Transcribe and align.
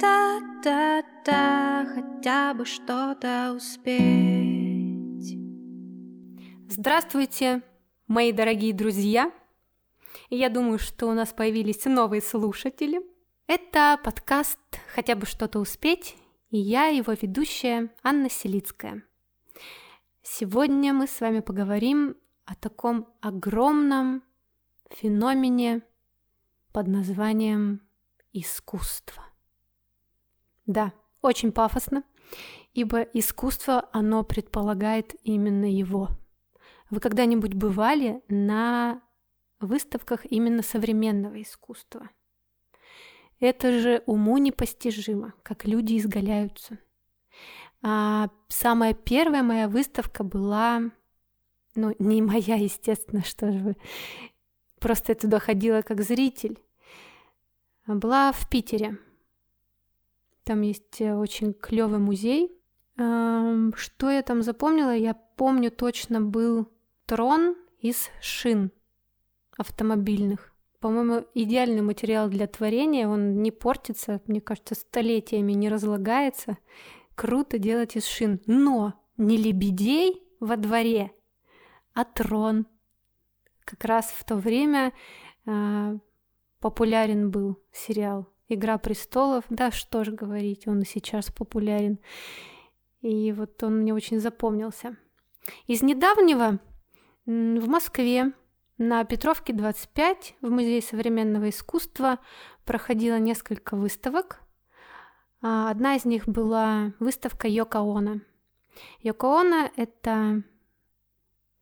Да-да-да-да, 0.00 1.86
хотя 1.92 2.54
бы 2.54 2.64
что-то 2.64 3.52
успеть. 3.56 5.36
Здравствуйте, 6.68 7.62
мои 8.06 8.30
дорогие 8.30 8.72
друзья! 8.72 9.32
Я 10.30 10.50
думаю, 10.50 10.78
что 10.78 11.08
у 11.08 11.14
нас 11.14 11.32
появились 11.32 11.84
новые 11.86 12.22
слушатели. 12.22 13.00
Это 13.48 13.98
подкаст 14.04 14.60
«Хотя 14.94 15.16
бы 15.16 15.26
что-то 15.26 15.58
успеть», 15.58 16.16
и 16.50 16.58
я 16.58 16.86
его 16.86 17.12
ведущая 17.20 17.92
Анна 18.04 18.30
Селицкая. 18.30 19.02
Сегодня 20.22 20.92
мы 20.92 21.08
с 21.08 21.20
вами 21.20 21.40
поговорим 21.40 22.16
о 22.44 22.54
таком 22.54 23.08
огромном 23.20 24.22
феномене 24.90 25.82
под 26.72 26.86
названием 26.86 27.80
искусство. 28.32 29.27
Да, 30.68 30.92
очень 31.22 31.50
пафосно, 31.50 32.04
ибо 32.74 33.00
искусство, 33.00 33.88
оно 33.90 34.22
предполагает 34.22 35.14
именно 35.24 35.64
его. 35.64 36.10
Вы 36.90 37.00
когда-нибудь 37.00 37.54
бывали 37.54 38.22
на 38.28 39.00
выставках 39.60 40.30
именно 40.30 40.62
современного 40.62 41.40
искусства? 41.40 42.10
Это 43.40 43.80
же 43.80 44.02
уму 44.04 44.36
непостижимо, 44.36 45.32
как 45.42 45.64
люди 45.64 45.96
изгаляются. 45.96 46.78
А 47.80 48.28
самая 48.48 48.92
первая 48.92 49.42
моя 49.42 49.68
выставка 49.68 50.22
была, 50.22 50.82
ну, 51.76 51.96
не 51.98 52.20
моя, 52.20 52.56
естественно, 52.56 53.24
что 53.24 53.52
же 53.52 53.58
вы, 53.58 53.76
просто 54.80 55.12
я 55.12 55.16
туда 55.16 55.38
ходила 55.38 55.80
как 55.80 56.02
зритель, 56.02 56.58
была 57.86 58.32
в 58.32 58.50
Питере. 58.50 58.98
Там 60.48 60.62
есть 60.62 61.02
э, 61.02 61.14
очень 61.14 61.52
клевый 61.52 61.98
музей. 61.98 62.50
Что 62.96 64.10
я 64.10 64.22
там 64.22 64.40
запомнила? 64.40 64.96
Я 64.96 65.12
помню 65.12 65.70
точно 65.70 66.22
был 66.22 66.72
трон 67.04 67.54
из 67.80 68.08
шин 68.22 68.72
автомобильных. 69.58 70.54
По-моему, 70.80 71.26
идеальный 71.34 71.82
материал 71.82 72.30
для 72.30 72.46
творения, 72.46 73.06
он 73.06 73.42
не 73.42 73.50
портится, 73.50 74.22
мне 74.24 74.40
кажется, 74.40 74.74
столетиями 74.74 75.52
не 75.52 75.68
разлагается. 75.68 76.56
Круто 77.14 77.58
делать 77.58 77.96
из 77.96 78.06
шин. 78.06 78.40
Но 78.46 78.94
не 79.18 79.36
лебедей 79.36 80.22
во 80.40 80.56
дворе, 80.56 81.12
а 81.92 82.06
трон. 82.06 82.66
Как 83.66 83.84
раз 83.84 84.06
в 84.06 84.24
то 84.24 84.36
время 84.36 84.94
а, 85.44 85.98
популярен 86.58 87.30
был 87.30 87.62
сериал 87.70 88.32
«Игра 88.48 88.78
престолов». 88.78 89.44
Да, 89.50 89.70
что 89.70 90.04
же 90.04 90.12
говорить, 90.12 90.66
он 90.66 90.80
и 90.80 90.86
сейчас 90.86 91.30
популярен. 91.30 91.98
И 93.00 93.32
вот 93.32 93.62
он 93.62 93.80
мне 93.80 93.94
очень 93.94 94.20
запомнился. 94.20 94.96
Из 95.66 95.82
недавнего 95.82 96.58
в 97.26 97.68
Москве 97.68 98.32
на 98.78 99.04
Петровке 99.04 99.52
25 99.52 100.36
в 100.40 100.50
Музее 100.50 100.82
современного 100.82 101.50
искусства 101.50 102.18
проходило 102.64 103.18
несколько 103.18 103.76
выставок. 103.76 104.40
А, 105.40 105.70
одна 105.70 105.96
из 105.96 106.04
них 106.04 106.26
была 106.26 106.92
выставка 106.98 107.48
Йоко 107.48 107.78
Оно. 107.78 108.20
Йоко 109.00 109.40
Оно— 109.40 109.70
это 109.76 110.42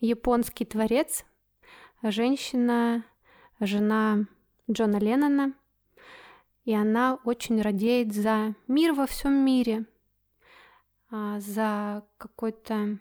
японский 0.00 0.64
творец, 0.64 1.24
женщина, 2.02 3.04
жена 3.60 4.26
Джона 4.70 4.96
Леннона, 4.96 5.54
и 6.64 6.72
она 6.74 7.18
очень 7.24 7.60
радеет 7.60 8.14
за 8.14 8.54
мир 8.66 8.94
во 8.94 9.06
всем 9.06 9.32
мире, 9.34 9.84
а, 11.10 11.38
за 11.40 12.04
какую-то 12.16 12.98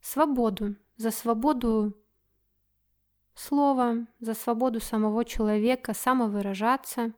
свободу, 0.00 0.76
за 0.96 1.10
свободу 1.10 1.94
слова, 3.34 4.06
за 4.20 4.34
свободу 4.34 4.80
самого 4.80 5.24
человека 5.24 5.94
самовыражаться. 5.94 7.12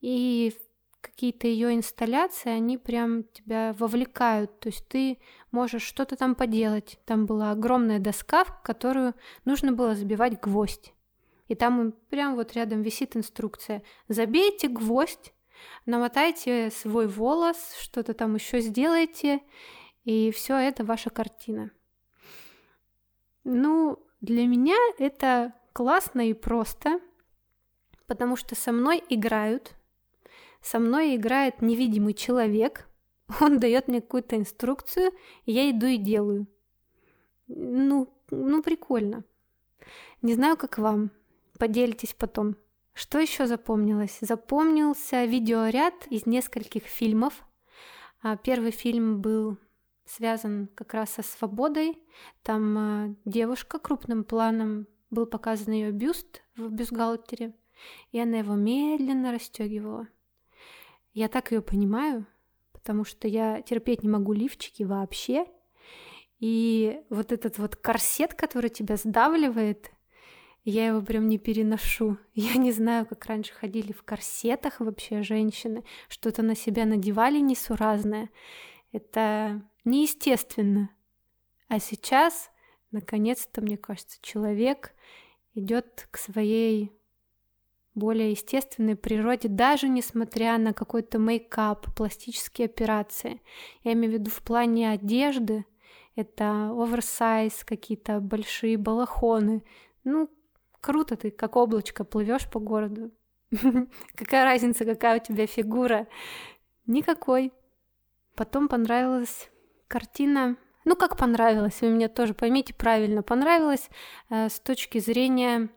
И 0.00 0.56
какие-то 1.00 1.46
ее 1.46 1.74
инсталляции, 1.74 2.50
они 2.50 2.78
прям 2.78 3.24
тебя 3.24 3.74
вовлекают. 3.78 4.58
То 4.60 4.68
есть 4.68 4.88
ты 4.88 5.18
можешь 5.52 5.82
что-то 5.82 6.16
там 6.16 6.34
поделать. 6.34 6.98
Там 7.04 7.26
была 7.26 7.52
огромная 7.52 8.00
доска, 8.00 8.44
в 8.44 8.62
которую 8.62 9.14
нужно 9.44 9.72
было 9.72 9.94
забивать 9.94 10.40
гвоздь. 10.40 10.92
И 11.48 11.54
там 11.54 11.92
прям 12.10 12.34
вот 12.34 12.54
рядом 12.54 12.82
висит 12.82 13.16
инструкция. 13.16 13.82
Забейте 14.08 14.68
гвоздь, 14.68 15.32
намотайте 15.86 16.70
свой 16.70 17.06
волос, 17.06 17.56
что-то 17.80 18.14
там 18.14 18.34
еще 18.34 18.60
сделайте, 18.60 19.40
и 20.04 20.30
все 20.30 20.56
это 20.56 20.84
ваша 20.84 21.10
картина. 21.10 21.70
Ну, 23.44 23.98
для 24.20 24.46
меня 24.46 24.76
это 24.98 25.52
классно 25.72 26.28
и 26.28 26.34
просто, 26.34 27.00
потому 28.06 28.36
что 28.36 28.54
со 28.54 28.72
мной 28.72 29.02
играют, 29.08 29.74
со 30.60 30.78
мной 30.78 31.16
играет 31.16 31.62
невидимый 31.62 32.14
человек, 32.14 32.88
он 33.40 33.58
дает 33.60 33.88
мне 33.88 34.00
какую-то 34.00 34.36
инструкцию, 34.36 35.12
я 35.44 35.70
иду 35.70 35.86
и 35.86 35.96
делаю. 35.96 36.46
Ну, 37.46 38.12
ну 38.30 38.62
прикольно. 38.62 39.24
Не 40.22 40.34
знаю, 40.34 40.56
как 40.56 40.78
вам, 40.78 41.10
Поделитесь 41.58 42.14
потом. 42.14 42.56
Что 42.92 43.18
еще 43.18 43.46
запомнилось? 43.46 44.18
Запомнился 44.20 45.24
видеоряд 45.24 46.06
из 46.08 46.26
нескольких 46.26 46.84
фильмов. 46.84 47.44
А, 48.22 48.36
первый 48.36 48.70
фильм 48.70 49.20
был 49.20 49.58
связан 50.06 50.68
как 50.74 50.94
раз 50.94 51.10
со 51.10 51.22
свободой. 51.22 51.98
Там 52.42 52.78
а, 52.78 53.14
девушка 53.24 53.78
крупным 53.78 54.24
планом 54.24 54.86
был 55.10 55.26
показан 55.26 55.72
ее 55.72 55.90
бюст 55.90 56.42
в 56.56 56.68
бюстгальтере, 56.70 57.54
и 58.12 58.18
она 58.18 58.38
его 58.38 58.54
медленно 58.54 59.32
расстегивала. 59.32 60.08
Я 61.12 61.28
так 61.28 61.52
ее 61.52 61.62
понимаю, 61.62 62.26
потому 62.72 63.04
что 63.04 63.28
я 63.28 63.62
терпеть 63.62 64.02
не 64.02 64.08
могу 64.08 64.32
лифчики 64.32 64.82
вообще. 64.82 65.46
И 66.38 67.00
вот 67.08 67.32
этот 67.32 67.58
вот 67.58 67.76
корсет, 67.76 68.34
который 68.34 68.68
тебя 68.68 68.96
сдавливает, 68.96 69.90
я 70.70 70.88
его 70.88 71.00
прям 71.00 71.28
не 71.28 71.38
переношу. 71.38 72.18
Я 72.34 72.54
не 72.56 72.72
знаю, 72.72 73.06
как 73.06 73.24
раньше 73.26 73.52
ходили 73.54 73.92
в 73.92 74.02
корсетах 74.02 74.80
вообще 74.80 75.22
женщины, 75.22 75.84
что-то 76.08 76.42
на 76.42 76.56
себя 76.56 76.84
надевали 76.84 77.38
несуразное. 77.38 78.30
Это 78.90 79.62
неестественно. 79.84 80.90
А 81.68 81.78
сейчас, 81.78 82.50
наконец-то, 82.90 83.60
мне 83.60 83.76
кажется, 83.76 84.18
человек 84.22 84.92
идет 85.54 86.08
к 86.10 86.18
своей 86.18 86.92
более 87.94 88.32
естественной 88.32 88.96
природе, 88.96 89.48
даже 89.48 89.88
несмотря 89.88 90.58
на 90.58 90.72
какой-то 90.72 91.20
мейкап, 91.20 91.94
пластические 91.94 92.66
операции. 92.66 93.40
Я 93.84 93.92
имею 93.92 94.10
в 94.10 94.14
виду 94.14 94.30
в 94.32 94.42
плане 94.42 94.90
одежды, 94.90 95.64
это 96.16 96.70
оверсайз, 96.70 97.64
какие-то 97.64 98.18
большие 98.18 98.76
балахоны. 98.76 99.62
Ну, 100.02 100.28
Круто 100.86 101.16
ты, 101.16 101.32
как 101.32 101.56
облачко, 101.56 102.04
плывешь 102.04 102.48
по 102.48 102.60
городу. 102.60 103.10
Какая 104.14 104.44
разница, 104.44 104.84
какая 104.84 105.18
у 105.18 105.24
тебя 105.24 105.48
фигура? 105.48 106.06
Никакой. 106.86 107.52
Потом 108.36 108.68
понравилась 108.68 109.50
картина. 109.88 110.56
Ну, 110.84 110.94
как 110.94 111.16
понравилась, 111.16 111.80
вы 111.80 111.88
меня 111.88 112.08
тоже 112.08 112.34
поймите 112.34 112.72
правильно. 112.72 113.24
Понравилась 113.24 113.90
э, 114.30 114.48
с 114.48 114.60
точки 114.60 114.98
зрения 114.98 115.70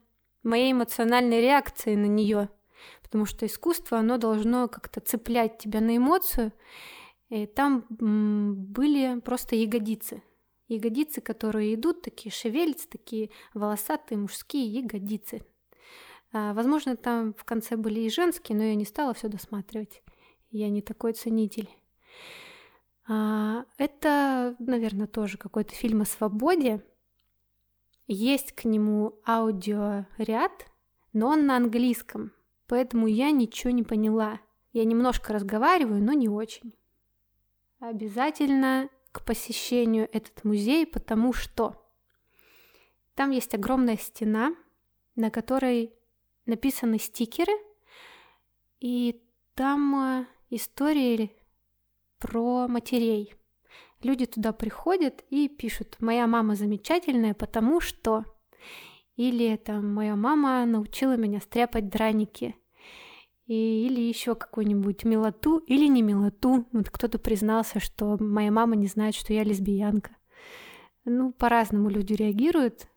моей 0.43 0.73
эмоциональной 0.73 1.41
реакции 1.41 1.95
на 1.95 2.05
нее. 2.05 2.47
Потому 3.01 3.25
что 3.25 3.47
искусство, 3.47 3.97
оно 3.97 4.19
должно 4.19 4.67
как-то 4.67 4.99
цеплять 4.99 5.57
тебя 5.57 5.81
на 5.81 5.97
эмоцию. 5.97 6.51
И 7.29 7.47
там 7.47 7.87
м, 7.99 8.53
были 8.53 9.19
просто 9.21 9.55
ягодицы 9.55 10.21
ягодицы, 10.69 11.19
которые 11.19 11.73
идут, 11.75 12.01
такие 12.01 12.31
шевелятся, 12.31 12.89
такие 12.89 13.31
волосатые 13.53 14.17
мужские 14.17 14.65
ягодицы. 14.67 15.41
А, 16.31 16.53
возможно, 16.53 16.95
там 16.95 17.33
в 17.33 17.43
конце 17.43 17.75
были 17.75 18.01
и 18.01 18.09
женские, 18.09 18.57
но 18.57 18.63
я 18.63 18.75
не 18.75 18.85
стала 18.85 19.13
все 19.13 19.27
досматривать. 19.27 20.01
Я 20.51 20.69
не 20.69 20.81
такой 20.81 21.13
ценитель. 21.13 21.69
А, 23.07 23.65
это, 23.77 24.55
наверное, 24.59 25.07
тоже 25.07 25.37
какой-то 25.37 25.73
фильм 25.73 26.01
о 26.01 26.05
свободе. 26.05 26.85
Есть 28.07 28.53
к 28.53 28.65
нему 28.65 29.19
аудиоряд, 29.25 30.65
но 31.13 31.29
он 31.29 31.45
на 31.45 31.57
английском, 31.57 32.31
поэтому 32.67 33.07
я 33.07 33.31
ничего 33.31 33.71
не 33.71 33.83
поняла. 33.83 34.39
Я 34.73 34.85
немножко 34.85 35.33
разговариваю, 35.33 36.03
но 36.03 36.13
не 36.13 36.29
очень. 36.29 36.73
Обязательно 37.79 38.89
посещению 39.23 40.09
этот 40.11 40.43
музей, 40.43 40.85
потому 40.85 41.33
что 41.33 41.75
там 43.15 43.31
есть 43.31 43.53
огромная 43.53 43.97
стена, 43.97 44.55
на 45.15 45.29
которой 45.29 45.93
написаны 46.45 46.99
стикеры, 46.99 47.53
и 48.79 49.21
там 49.55 49.95
э, 49.95 50.25
истории 50.49 51.31
про 52.17 52.67
матерей. 52.67 53.33
Люди 54.01 54.25
туда 54.25 54.53
приходят 54.53 55.23
и 55.29 55.49
пишут, 55.49 55.97
моя 55.99 56.27
мама 56.27 56.55
замечательная, 56.55 57.33
потому 57.33 57.81
что... 57.81 58.23
Или 59.17 59.45
это 59.45 59.81
моя 59.81 60.15
мама 60.15 60.65
научила 60.65 61.17
меня 61.17 61.41
стряпать 61.41 61.89
драники. 61.89 62.55
И, 63.49 63.87
или 63.87 63.99
еще 63.99 64.35
какую-нибудь 64.35 65.05
милоту, 65.05 65.57
или 65.57 65.87
не 65.87 66.03
милоту. 66.03 66.67
Вот 66.71 66.91
кто-то 66.91 67.17
признался, 67.17 67.79
что 67.79 68.15
моя 68.19 68.51
мама 68.51 68.75
не 68.75 68.85
знает, 68.85 69.15
что 69.15 69.33
я 69.33 69.43
лесбиянка. 69.43 70.15
Ну, 71.03 71.31
по-разному 71.31 71.89
люди 71.89 72.13
реагируют, 72.13 72.87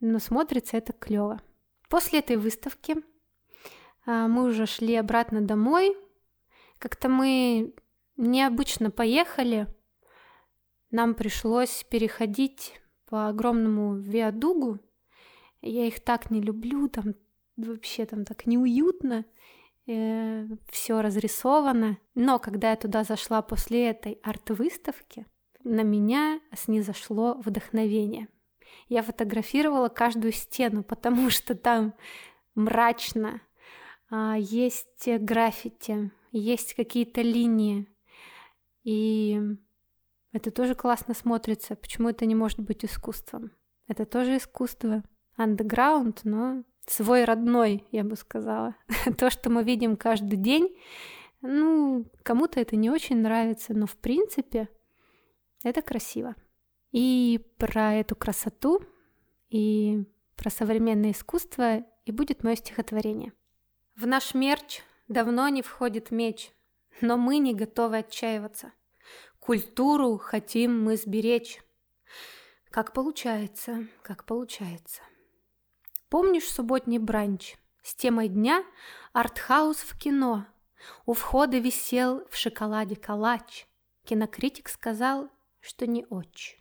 но 0.00 0.18
смотрится 0.18 0.76
это 0.76 0.92
клево. 0.92 1.40
После 1.88 2.18
этой 2.18 2.36
выставки 2.36 2.96
а, 4.04 4.28
мы 4.28 4.44
уже 4.44 4.66
шли 4.66 4.96
обратно 4.96 5.40
домой. 5.40 5.96
Как-то 6.78 7.08
мы 7.08 7.72
необычно 8.18 8.90
поехали. 8.90 9.66
Нам 10.90 11.14
пришлось 11.14 11.86
переходить 11.88 12.82
по 13.06 13.28
огромному 13.28 13.96
виадугу. 13.96 14.78
Я 15.62 15.86
их 15.86 16.00
так 16.00 16.30
не 16.30 16.42
люблю, 16.42 16.90
там 16.90 17.14
вообще 17.56 18.04
там 18.04 18.26
так 18.26 18.44
неуютно, 18.44 19.24
э, 19.86 20.46
все 20.68 21.00
разрисовано. 21.00 21.98
Но 22.14 22.38
когда 22.38 22.70
я 22.70 22.76
туда 22.76 23.04
зашла 23.04 23.42
после 23.42 23.88
этой 23.88 24.18
арт-выставки, 24.22 25.26
на 25.64 25.82
меня 25.82 26.40
снизошло 26.54 27.34
вдохновение. 27.44 28.28
Я 28.88 29.02
фотографировала 29.02 29.88
каждую 29.88 30.32
стену, 30.32 30.82
потому 30.82 31.30
что 31.30 31.54
там 31.54 31.94
мрачно, 32.54 33.40
а, 34.10 34.36
есть 34.38 35.06
граффити, 35.06 36.10
есть 36.32 36.74
какие-то 36.74 37.22
линии. 37.22 37.86
И 38.84 39.40
это 40.32 40.50
тоже 40.50 40.74
классно 40.74 41.14
смотрится. 41.14 41.76
Почему 41.76 42.08
это 42.08 42.26
не 42.26 42.34
может 42.34 42.58
быть 42.60 42.84
искусством? 42.84 43.52
Это 43.86 44.04
тоже 44.04 44.36
искусство. 44.36 45.02
Андеграунд, 45.36 46.20
но 46.24 46.64
свой 46.86 47.24
родной, 47.24 47.86
я 47.90 48.04
бы 48.04 48.16
сказала. 48.16 48.76
То, 49.18 49.30
что 49.30 49.50
мы 49.50 49.64
видим 49.64 49.96
каждый 49.96 50.36
день, 50.36 50.76
ну, 51.40 52.06
кому-то 52.22 52.60
это 52.60 52.76
не 52.76 52.90
очень 52.90 53.18
нравится, 53.18 53.74
но 53.74 53.86
в 53.86 53.96
принципе 53.96 54.68
это 55.64 55.82
красиво. 55.82 56.34
И 56.92 57.40
про 57.58 57.94
эту 57.94 58.14
красоту, 58.16 58.82
и 59.48 60.04
про 60.36 60.50
современное 60.50 61.12
искусство 61.12 61.84
и 62.04 62.12
будет 62.12 62.42
мое 62.42 62.56
стихотворение. 62.56 63.32
В 63.96 64.06
наш 64.06 64.34
мерч 64.34 64.82
давно 65.08 65.48
не 65.48 65.62
входит 65.62 66.10
меч, 66.10 66.50
но 67.00 67.16
мы 67.16 67.38
не 67.38 67.54
готовы 67.54 67.98
отчаиваться. 67.98 68.72
Культуру 69.38 70.18
хотим 70.18 70.82
мы 70.82 70.96
сберечь. 70.96 71.60
Как 72.70 72.92
получается, 72.92 73.86
как 74.02 74.24
получается. 74.24 75.02
Помнишь 76.12 76.46
субботний 76.46 76.98
бранч 76.98 77.56
с 77.82 77.94
темой 77.94 78.28
дня 78.28 78.66
«Артхаус 79.14 79.78
в 79.78 79.98
кино»? 79.98 80.44
У 81.06 81.14
входа 81.14 81.56
висел 81.56 82.26
в 82.28 82.36
шоколаде 82.36 82.96
калач. 82.96 83.66
Кинокритик 84.04 84.68
сказал, 84.68 85.30
что 85.60 85.86
не 85.86 86.04
очень. 86.10 86.58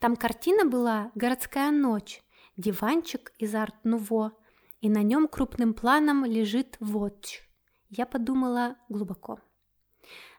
Там 0.00 0.16
картина 0.16 0.64
была 0.64 1.12
«Городская 1.14 1.70
ночь», 1.70 2.20
диванчик 2.56 3.32
из 3.38 3.54
арт-нуво– 3.54 4.32
и 4.80 4.88
на 4.88 5.04
нем 5.04 5.28
крупным 5.28 5.72
планом 5.72 6.24
лежит 6.24 6.76
watch. 6.80 7.42
Я 7.90 8.06
подумала 8.06 8.74
глубоко. 8.88 9.38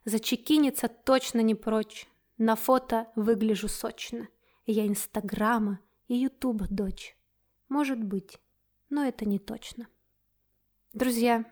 Зачекиниться 0.04 0.90
точно 0.90 1.40
не 1.40 1.56
прочь. 1.56 2.06
На 2.38 2.58
фото 2.58 3.08
выгляжу 3.16 3.70
сочно. 3.70 4.28
Я 4.66 4.86
Инстаграма 4.88 5.80
и 6.10 6.16
Ютуба 6.16 6.68
дочь. 6.70 7.14
Может 7.69 8.03
быть, 8.03 8.39
но 8.89 9.06
это 9.06 9.25
не 9.25 9.39
точно. 9.39 9.88
Друзья, 10.94 11.45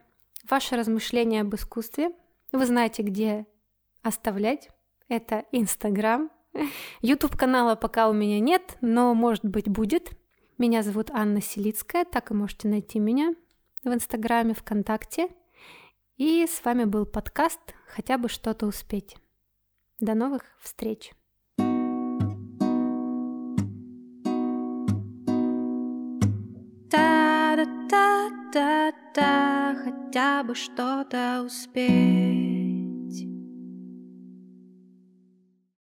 ваши 0.50 0.76
размышления 0.76 1.42
об 1.42 1.54
искусстве 1.56 2.12
вы 2.52 2.66
знаете, 2.66 3.04
где 3.04 3.46
оставлять. 4.02 4.70
Это 5.08 5.46
Инстаграм. 5.52 6.32
Ютуб 7.02 7.36
канала 7.36 7.76
пока 7.76 8.10
у 8.10 8.14
меня 8.14 8.40
нет, 8.40 8.78
но 8.82 9.14
может 9.14 9.44
быть 9.44 9.68
будет– 9.68 10.12
меня 10.60 10.84
зовут 10.84 11.10
Анна 11.12 11.42
Селицкая, 11.42 12.06
так 12.06 12.30
и 12.30 12.36
можете 12.36 12.68
найти 12.68 13.00
меня 13.00 13.34
в 13.84 13.92
Инстаграме, 13.92 14.54
ВКонтакте. 14.54 15.30
И 16.16 16.46
с 16.46 16.64
вами 16.64 16.84
был 16.84 17.08
подкаст 17.08 17.60
«Хотя 17.88 18.20
бы 18.20 18.30
что-то 18.30 18.68
успеть». 18.68 19.18
До 20.00 20.14
новых 20.14 20.44
встреч! 20.62 21.12
Да-да-да-да-да, 27.94 29.76
хотя 29.84 30.44
бы 30.44 30.56
что-то 30.56 31.44
успеть. 31.46 32.53